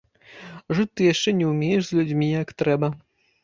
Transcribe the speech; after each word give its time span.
Жыць 0.79 0.85
ты 0.95 1.01
яшчэ 1.13 1.35
не 1.43 1.51
ўмееш 1.51 1.83
з 1.91 2.01
людзьмі, 2.01 2.33
як 2.41 2.59
трэба. 2.63 2.95